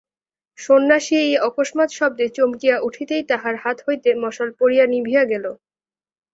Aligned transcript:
সন্ন্যাসী 0.57 1.15
এই 1.25 1.35
অকস্মাৎ 1.47 1.89
শব্দে 1.91 2.25
চমকিয়া 2.37 2.77
উঠিতেই 2.79 3.23
তাহার 3.31 3.55
হাত 3.63 3.77
হইতে 3.87 4.09
মশাল 4.23 4.49
পড়িয়া 4.59 4.85
নিবিয়া 4.93 5.23
গেল। 5.31 5.45